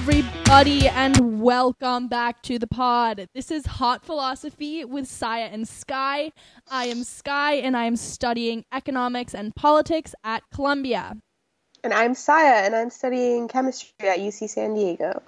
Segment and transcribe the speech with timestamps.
[0.00, 3.28] everybody, and welcome back to the pod.
[3.34, 6.32] This is Hot Philosophy with Saya and Sky.
[6.70, 11.18] I am Sky, and I am studying economics and politics at Columbia.
[11.84, 15.20] And I'm Saya, and I'm studying chemistry at UC San Diego.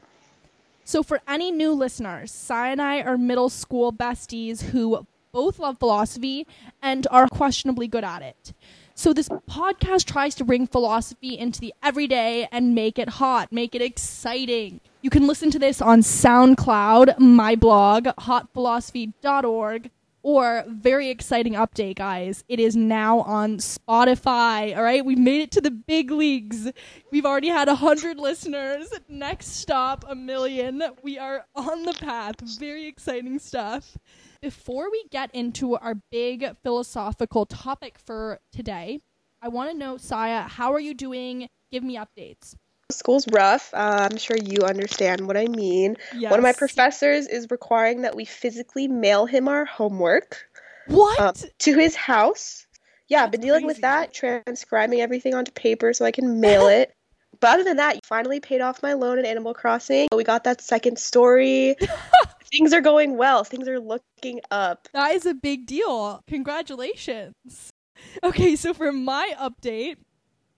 [0.84, 5.80] So, for any new listeners, Saya and I are middle school besties who both love
[5.80, 6.46] philosophy
[6.80, 8.54] and are questionably good at it.
[9.02, 13.74] So this podcast tries to bring philosophy into the everyday and make it hot, make
[13.74, 14.80] it exciting.
[15.00, 19.90] You can listen to this on SoundCloud, my blog, hotphilosophy.org,
[20.22, 22.44] or very exciting update, guys.
[22.48, 24.76] It is now on Spotify.
[24.76, 26.70] All right, we made it to the big leagues.
[27.10, 28.88] We've already had a hundred listeners.
[29.08, 30.80] Next stop, a million.
[31.02, 32.36] We are on the path.
[32.40, 33.96] Very exciting stuff
[34.42, 39.00] before we get into our big philosophical topic for today,
[39.40, 41.48] I want to know, Saya, how are you doing?
[41.70, 42.54] Give me updates.
[42.90, 43.72] School's rough.
[43.72, 45.96] Uh, I'm sure you understand what I mean.
[46.14, 46.30] Yes.
[46.30, 50.44] One of my professors is requiring that we physically mail him our homework.
[50.88, 51.18] What?
[51.18, 52.66] Um, to his house.
[53.08, 53.74] Yeah, I've been dealing crazy.
[53.74, 56.92] with that, transcribing everything onto paper so I can mail it.
[57.40, 60.08] But other than that, you finally paid off my loan in Animal Crossing.
[60.14, 61.76] We got that second story.
[62.52, 63.44] Things are going well.
[63.44, 64.88] Things are looking up.
[64.92, 66.22] That is a big deal.
[66.26, 67.72] Congratulations.
[68.22, 69.96] Okay, so for my update,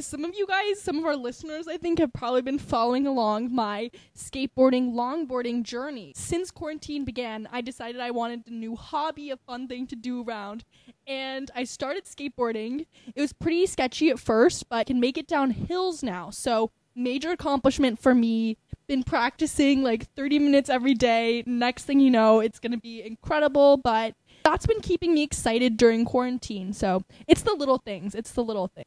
[0.01, 3.55] some of you guys, some of our listeners, I think, have probably been following along
[3.55, 6.13] my skateboarding, longboarding journey.
[6.17, 10.25] Since quarantine began, I decided I wanted a new hobby, a fun thing to do
[10.25, 10.65] around,
[11.07, 12.87] and I started skateboarding.
[13.15, 16.31] It was pretty sketchy at first, but I can make it down hills now.
[16.31, 18.57] So, major accomplishment for me.
[18.87, 21.43] Been practicing like 30 minutes every day.
[21.47, 25.77] Next thing you know, it's going to be incredible, but that's been keeping me excited
[25.77, 26.73] during quarantine.
[26.73, 28.15] So, it's the little things.
[28.15, 28.87] It's the little things.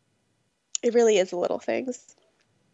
[0.84, 2.16] It really is the little things.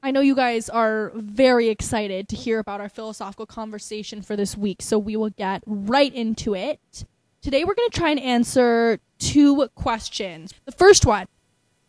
[0.05, 4.57] I know you guys are very excited to hear about our philosophical conversation for this
[4.57, 7.05] week, so we will get right into it.
[7.41, 10.53] Today, we're going to try and answer two questions.
[10.65, 11.27] The first one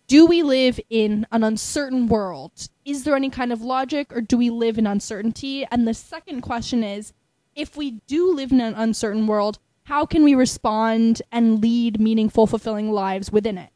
[0.06, 2.68] Do we live in an uncertain world?
[2.84, 5.66] Is there any kind of logic, or do we live in uncertainty?
[5.70, 7.14] And the second question is
[7.54, 12.46] If we do live in an uncertain world, how can we respond and lead meaningful,
[12.46, 13.70] fulfilling lives within it?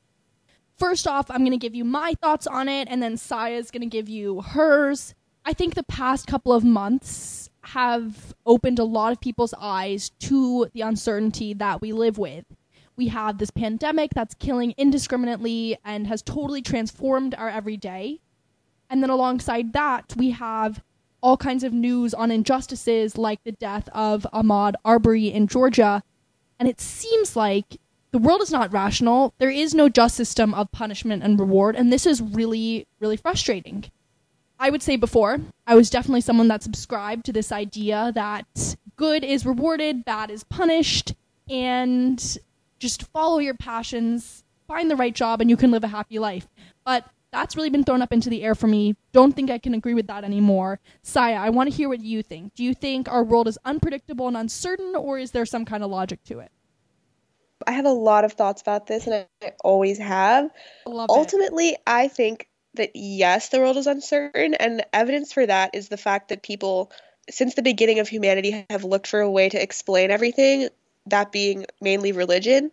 [0.76, 3.80] First off, I'm going to give you my thoughts on it, and then Saya's going
[3.80, 5.14] to give you hers.
[5.46, 10.68] I think the past couple of months have opened a lot of people's eyes to
[10.74, 12.44] the uncertainty that we live with.
[12.98, 18.20] We have this pandemic that's killing indiscriminately and has totally transformed our everyday.
[18.90, 20.82] And then alongside that, we have
[21.22, 26.02] all kinds of news on injustices like the death of Ahmaud Arbery in Georgia.
[26.58, 27.78] And it seems like
[28.10, 29.32] the world is not rational.
[29.38, 33.84] There is no just system of punishment and reward, and this is really, really frustrating.
[34.58, 35.38] I would say before,
[35.68, 40.42] I was definitely someone that subscribed to this idea that good is rewarded, bad is
[40.42, 41.14] punished,
[41.48, 42.38] and
[42.78, 46.46] just follow your passions, find the right job, and you can live a happy life.
[46.84, 48.96] But that's really been thrown up into the air for me.
[49.12, 50.80] Don't think I can agree with that anymore.
[51.02, 52.54] Saya, I want to hear what you think.
[52.54, 55.90] Do you think our world is unpredictable and uncertain, or is there some kind of
[55.90, 56.50] logic to it?
[57.66, 60.50] I have a lot of thoughts about this, and I always have.
[60.86, 61.12] Love it.
[61.12, 65.96] Ultimately, I think that yes, the world is uncertain, and evidence for that is the
[65.96, 66.92] fact that people,
[67.28, 70.68] since the beginning of humanity, have looked for a way to explain everything,
[71.10, 72.70] that being mainly religion.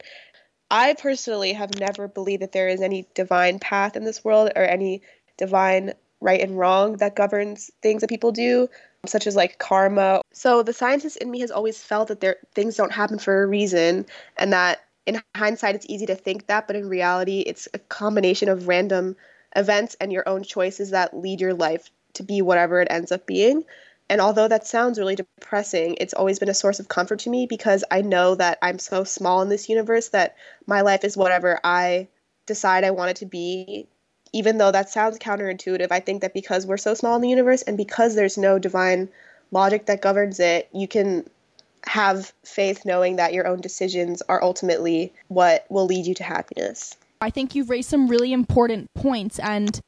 [0.72, 4.64] I personally have never believed that there is any divine path in this world or
[4.64, 5.02] any
[5.38, 8.68] divine right and wrong that governs things that people do,
[9.06, 10.22] such as like karma.
[10.34, 13.48] So the scientist in me has always felt that there things don't happen for a
[13.48, 14.06] reason
[14.38, 18.50] and that in hindsight it's easy to think that, but in reality it's a combination
[18.50, 19.16] of random
[19.56, 23.28] events and your own choices that lead your life to be whatever it ends up
[23.28, 23.64] being.
[24.10, 27.48] And although that sounds really depressing, it's always been a source of comfort to me
[27.48, 30.36] because I know that I'm so small in this universe that
[30.68, 32.08] my life is whatever I
[32.46, 33.88] decide I want it to be.
[34.32, 37.62] Even though that sounds counterintuitive, I think that because we're so small in the universe
[37.64, 39.10] and because there's no divine
[39.52, 41.28] logic that governs it, you can
[41.88, 46.96] have faith knowing that your own decisions are ultimately what will lead you to happiness.
[47.22, 49.80] I think you've raised some really important points, and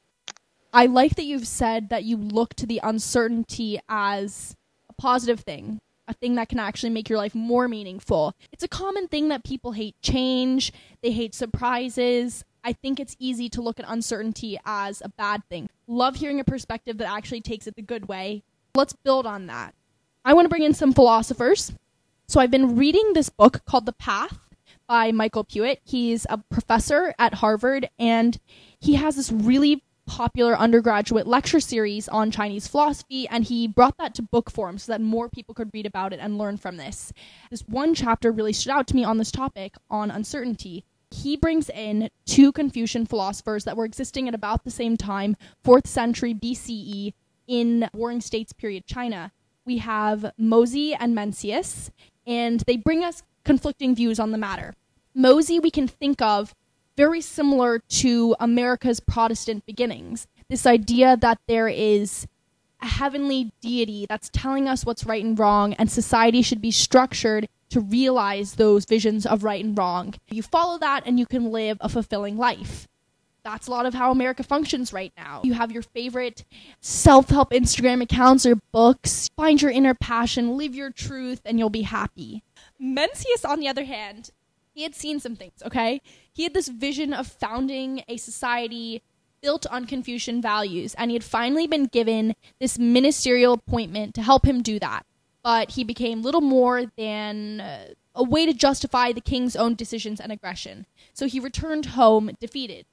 [0.73, 4.55] I like that you've said that you look to the uncertainty as
[4.89, 8.33] a positive thing, a thing that can actually make your life more meaningful.
[8.51, 10.71] It's a common thing that people hate change,
[11.01, 12.43] they hate surprises.
[12.63, 15.69] I think it's easy to look at uncertainty as a bad thing.
[15.87, 18.43] Love hearing a perspective that actually takes it the good way.
[18.75, 19.73] Let's build on that.
[20.25, 21.71] I want to bring in some philosophers.
[22.27, 24.37] So I've been reading this book called The Path
[24.85, 25.77] by Michael Puett.
[25.85, 28.37] He's a professor at Harvard and
[28.81, 34.15] he has this really popular undergraduate lecture series on Chinese philosophy, and he brought that
[34.15, 37.13] to book form so that more people could read about it and learn from this.
[37.51, 40.83] This one chapter really stood out to me on this topic on uncertainty.
[41.11, 45.87] He brings in two Confucian philosophers that were existing at about the same time, 4th
[45.87, 47.13] century BCE,
[47.47, 49.31] in Warring States period China.
[49.65, 51.91] We have Mozi and Mencius,
[52.25, 54.73] and they bring us conflicting views on the matter.
[55.17, 56.53] Mozi, we can think of
[56.97, 60.27] very similar to America's Protestant beginnings.
[60.49, 62.27] This idea that there is
[62.81, 67.47] a heavenly deity that's telling us what's right and wrong, and society should be structured
[67.69, 70.15] to realize those visions of right and wrong.
[70.29, 72.87] You follow that, and you can live a fulfilling life.
[73.43, 75.39] That's a lot of how America functions right now.
[75.43, 76.43] You have your favorite
[76.81, 79.29] self help Instagram accounts or books.
[79.37, 82.43] Find your inner passion, live your truth, and you'll be happy.
[82.81, 84.31] Mencius, on the other hand,
[84.77, 85.99] he had seen some things, okay?
[86.31, 89.01] He had this vision of founding a society
[89.41, 94.45] built on Confucian values, and he had finally been given this ministerial appointment to help
[94.45, 95.03] him do that.
[95.41, 100.19] But he became little more than uh, a way to justify the king's own decisions
[100.19, 100.85] and aggression.
[101.11, 102.85] So he returned home defeated.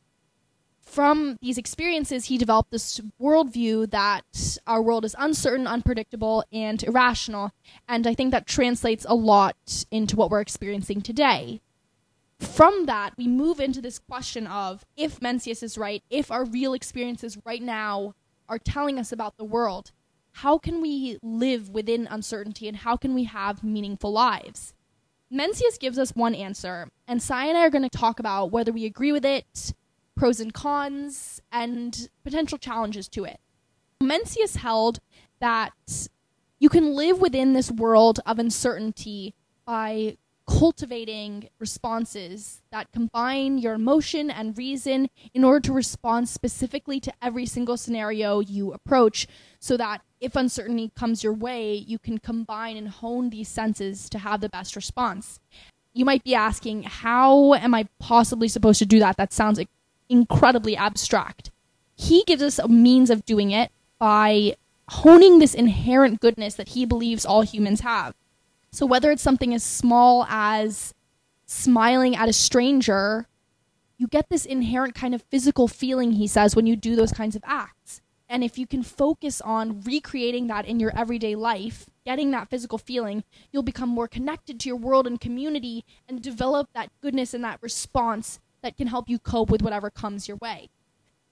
[0.80, 7.52] From these experiences, he developed this worldview that our world is uncertain, unpredictable, and irrational.
[7.86, 11.60] And I think that translates a lot into what we're experiencing today
[12.46, 16.74] from that, we move into this question of if Mencius is right, if our real
[16.74, 18.14] experiences right now
[18.48, 19.92] are telling us about the world,
[20.32, 24.74] how can we live within uncertainty and how can we have meaningful lives?
[25.32, 28.72] Mencius gives us one answer, and Sai and I are going to talk about whether
[28.72, 29.74] we agree with it,
[30.16, 33.40] pros and cons, and potential challenges to it.
[34.02, 35.00] Mencius held
[35.40, 35.72] that
[36.58, 44.30] you can live within this world of uncertainty by cultivating responses that combine your emotion
[44.30, 49.26] and reason in order to respond specifically to every single scenario you approach
[49.58, 54.18] so that if uncertainty comes your way, you can combine and hone these senses to
[54.18, 55.40] have the best response.
[55.94, 59.16] You might be asking, how am I possibly supposed to do that?
[59.16, 59.60] That sounds
[60.08, 61.50] incredibly abstract.
[61.96, 64.56] He gives us a means of doing it by
[64.88, 68.14] honing this inherent goodness that he believes all humans have.
[68.74, 70.94] So whether it's something as small as
[71.46, 73.28] smiling at a stranger,
[73.98, 77.36] you get this inherent kind of physical feeling, he says, when you do those kinds
[77.36, 78.02] of acts.
[78.28, 82.76] And if you can focus on recreating that in your everyday life, getting that physical
[82.76, 83.22] feeling,
[83.52, 87.62] you'll become more connected to your world and community and develop that goodness and that
[87.62, 90.68] response that can help you cope with whatever comes your way.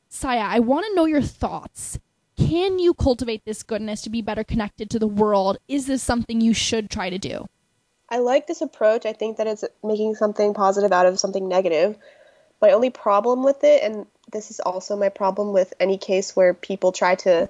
[0.09, 1.99] Saya, I want to know your thoughts
[2.37, 5.59] can you cultivate this goodness to be better connected to the world?
[5.69, 7.49] Is this something you should try to do?
[8.09, 9.07] I like this approach.
[9.07, 11.97] I think that it's making something positive out of something negative.
[12.61, 16.55] My only problem with it, and this is also my problem with any case where
[16.55, 17.49] people try to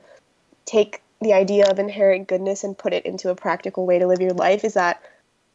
[0.65, 4.21] take the idea of inherent goodness and put it into a practical way to live
[4.21, 5.03] your life, is that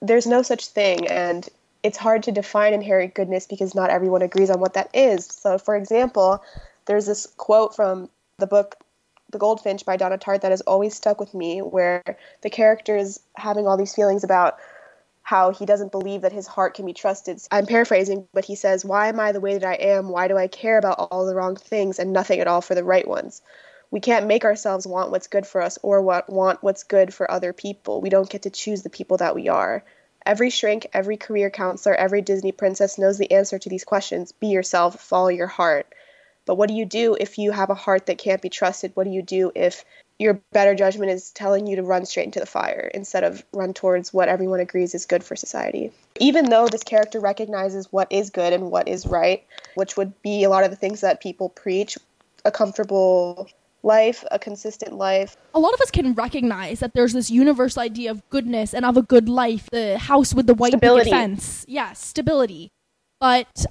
[0.01, 1.07] there's no such thing.
[1.07, 1.47] And
[1.83, 5.25] it's hard to define inherent goodness because not everyone agrees on what that is.
[5.25, 6.43] So, for example,
[6.85, 8.09] there's this quote from
[8.39, 8.75] the book
[9.31, 12.03] the Goldfinch by Donna Tartt that has always stuck with me, where
[12.41, 14.57] the character is having all these feelings about
[15.21, 17.41] how he doesn't believe that his heart can be trusted.
[17.51, 20.07] I'm paraphrasing, but he says, Why am I the way that I am?
[20.07, 22.83] Why do I care about all the wrong things and nothing at all for the
[22.83, 23.41] right ones?
[23.91, 27.29] We can't make ourselves want what's good for us or what, want what's good for
[27.29, 27.99] other people.
[27.99, 29.83] We don't get to choose the people that we are.
[30.25, 34.31] Every shrink, every career counselor, every Disney princess knows the answer to these questions.
[34.31, 35.93] Be yourself, follow your heart.
[36.47, 38.93] But what do you do if you have a heart that can't be trusted?
[38.95, 39.85] What do you do if
[40.17, 43.73] your better judgment is telling you to run straight into the fire instead of run
[43.73, 45.91] towards what everyone agrees is good for society?
[46.19, 49.43] Even though this character recognizes what is good and what is right,
[49.75, 51.97] which would be a lot of the things that people preach
[52.45, 53.49] a comfortable
[53.83, 55.35] life, a consistent life.
[55.53, 58.95] A lot of us can recognize that there's this universal idea of goodness and of
[58.95, 61.05] a good life, the house with the white fence.
[61.11, 62.71] Yes, yeah, stability.
[63.19, 63.65] But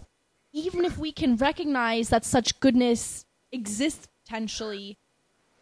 [0.56, 4.96] even if we can recognize that such goodness exists potentially,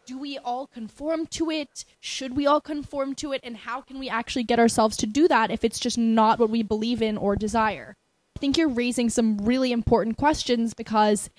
[0.05, 1.83] do we all conform to it?
[1.99, 3.41] Should we all conform to it?
[3.43, 6.49] And how can we actually get ourselves to do that if it's just not what
[6.49, 7.97] we believe in or desire?
[8.37, 11.29] I think you're raising some really important questions because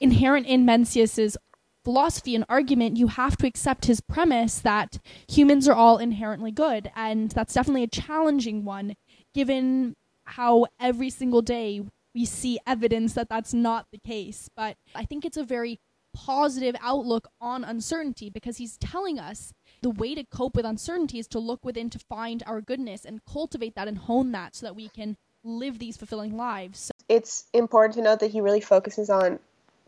[0.00, 1.36] inherent in Mencius's
[1.84, 6.90] philosophy and argument, you have to accept his premise that humans are all inherently good.
[6.96, 8.94] And that's definitely a challenging one
[9.34, 9.94] given
[10.24, 11.82] how every single day
[12.14, 14.48] we see evidence that that's not the case.
[14.56, 15.80] But I think it's a very
[16.14, 19.52] positive outlook on uncertainty because he's telling us
[19.82, 23.20] the way to cope with uncertainty is to look within to find our goodness and
[23.24, 26.92] cultivate that and hone that so that we can live these fulfilling lives.
[27.08, 29.40] It's important to note that he really focuses on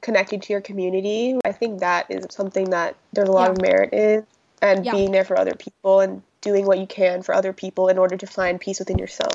[0.02, 1.38] connecting to your community.
[1.45, 3.52] I think that is something that there's a lot Yeah.
[3.52, 4.26] of merit in
[4.61, 4.92] and Yeah.
[4.92, 8.16] being there for other people and doing what you can for other people in order
[8.16, 9.35] to find peace within yourself.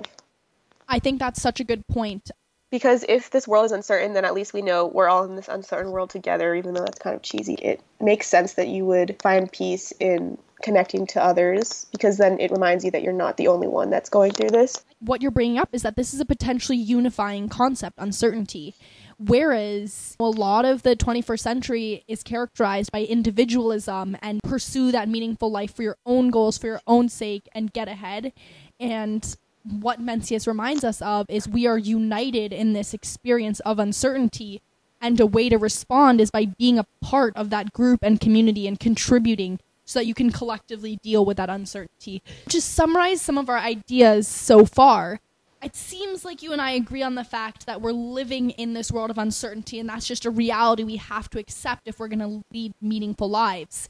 [0.87, 2.29] I think that's such a good point.
[2.71, 5.49] Because if this world is uncertain, then at least we know we're all in this
[5.49, 7.55] uncertain world together, even though that's kind of cheesy.
[7.55, 12.51] It makes sense that you would find peace in connecting to others because then it
[12.51, 14.83] reminds you that you're not the only one that's going through this.
[14.99, 18.75] What you're bringing up is that this is a potentially unifying concept, uncertainty.
[19.17, 25.51] Whereas a lot of the 21st century is characterized by individualism and pursue that meaningful
[25.51, 28.33] life for your own goals, for your own sake, and get ahead.
[28.79, 34.61] And what Mencius reminds us of is we are united in this experience of uncertainty.
[35.03, 38.67] And a way to respond is by being a part of that group and community
[38.67, 42.21] and contributing so that you can collectively deal with that uncertainty.
[42.49, 45.19] To summarize some of our ideas so far,
[45.61, 48.91] it seems like you and I agree on the fact that we're living in this
[48.91, 52.19] world of uncertainty, and that's just a reality we have to accept if we're going
[52.19, 53.89] to lead meaningful lives.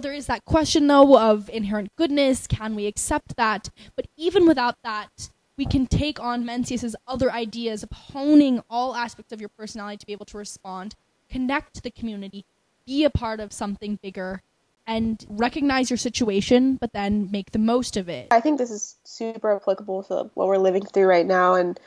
[0.00, 2.46] There is that question, though, of inherent goodness.
[2.46, 3.68] Can we accept that?
[3.96, 9.32] But even without that, we can take on Mencius's other ideas of honing all aspects
[9.32, 10.94] of your personality to be able to respond,
[11.28, 12.46] connect to the community,
[12.86, 14.42] be a part of something bigger,
[14.86, 18.28] and recognize your situation, but then make the most of it.
[18.30, 21.78] I think this is super applicable to what we're living through right now and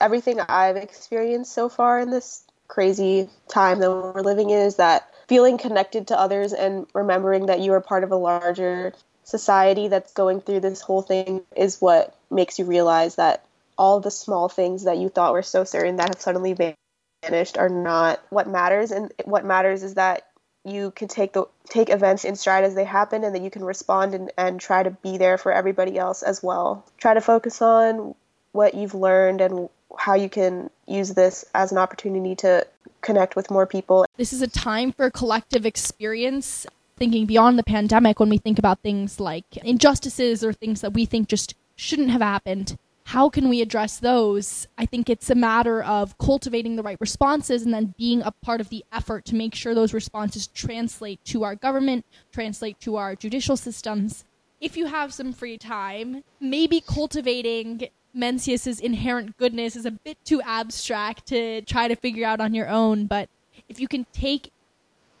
[0.00, 5.10] everything I've experienced so far in this crazy time that we're living in is that
[5.28, 8.92] feeling connected to others and remembering that you are part of a larger
[9.24, 13.44] society that's going through this whole thing is what makes you realize that
[13.76, 16.76] all the small things that you thought were so certain that have suddenly
[17.22, 18.20] vanished are not.
[18.30, 20.26] What matters and what matters is that
[20.64, 23.64] you can take the take events in stride as they happen and that you can
[23.64, 26.84] respond and, and try to be there for everybody else as well.
[26.96, 28.14] Try to focus on
[28.52, 32.66] what you've learned and how you can use this as an opportunity to
[33.00, 38.18] connect with more people This is a time for collective experience, thinking beyond the pandemic
[38.18, 42.20] when we think about things like injustices or things that we think just shouldn't have
[42.20, 42.76] happened.
[43.04, 44.66] How can we address those?
[44.76, 48.60] I think it's a matter of cultivating the right responses and then being a part
[48.60, 53.16] of the effort to make sure those responses translate to our government, translate to our
[53.16, 54.24] judicial systems.
[54.60, 60.42] If you have some free time, maybe cultivating Mencius's inherent goodness is a bit too
[60.42, 63.28] abstract to try to figure out on your own, but
[63.68, 64.50] if you can take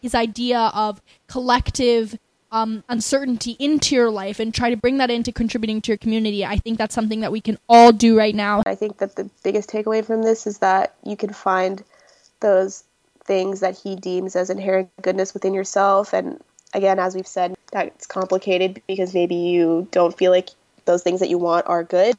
[0.02, 2.18] his idea of collective
[2.50, 6.44] um, uncertainty into your life and try to bring that into contributing to your community,
[6.44, 8.62] I think that's something that we can all do right now.
[8.66, 11.82] I think that the biggest takeaway from this is that you can find
[12.40, 12.84] those
[13.24, 16.14] things that he deems as inherent goodness within yourself.
[16.14, 16.40] And
[16.72, 20.48] again, as we've said, that's complicated because maybe you don't feel like
[20.86, 22.16] those things that you want are good.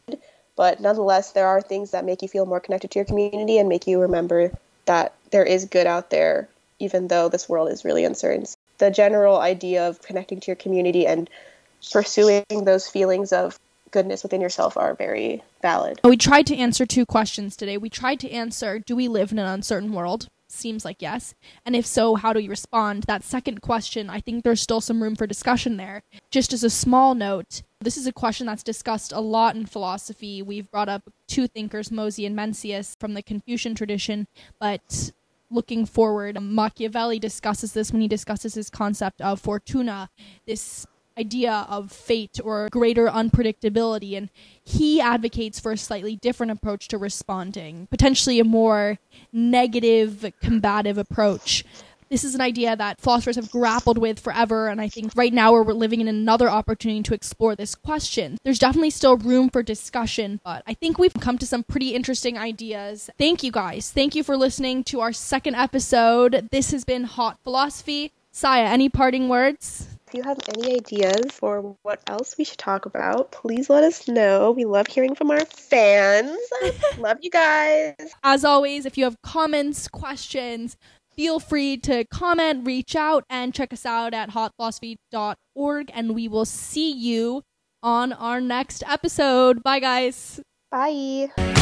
[0.59, 3.69] But nonetheless, there are things that make you feel more connected to your community and
[3.69, 4.51] make you remember
[4.87, 6.49] that there is good out there,
[6.79, 8.45] even though this world is really uncertain.
[8.77, 11.29] The general idea of connecting to your community and
[11.93, 13.57] pursuing those feelings of
[13.91, 16.01] goodness within yourself are very valid.
[16.03, 17.77] We tried to answer two questions today.
[17.77, 20.27] We tried to answer Do we live in an uncertain world?
[20.49, 21.35] Seems like yes.
[21.65, 23.03] And if so, how do you respond?
[23.03, 26.03] That second question, I think there's still some room for discussion there.
[26.31, 30.41] Just as a small note, this is a question that's discussed a lot in philosophy.
[30.41, 34.27] We've brought up two thinkers, Mozi and Mencius, from the Confucian tradition,
[34.59, 35.11] but
[35.49, 40.09] looking forward, Machiavelli discusses this when he discusses his concept of fortuna,
[40.45, 40.85] this
[41.17, 44.17] idea of fate or greater unpredictability.
[44.17, 44.29] And
[44.63, 48.99] he advocates for a slightly different approach to responding, potentially a more
[49.31, 51.63] negative, combative approach.
[52.09, 55.51] This is an idea that philosophers have grappled with forever, and I think right now
[55.51, 58.39] we're living in another opportunity to explore this question.
[58.43, 62.35] There's definitely still room for discussion, but I think we've come to some pretty interesting
[62.35, 63.11] ideas.
[63.19, 63.91] Thank you guys.
[63.91, 66.49] Thank you for listening to our second episode.
[66.51, 68.11] This has been Hot Philosophy.
[68.31, 69.87] Saya, any parting words?
[70.07, 74.07] If you have any ideas for what else we should talk about, please let us
[74.07, 74.49] know.
[74.49, 76.35] We love hearing from our fans.
[76.97, 77.93] love you guys.
[78.23, 80.77] As always, if you have comments, questions,
[81.19, 85.91] feel free to comment, reach out, and check us out at hotphilosophy.org.
[85.93, 87.43] And we will see you
[87.83, 89.61] on our next episode.
[89.61, 90.39] Bye, guys.
[90.71, 91.58] Bye.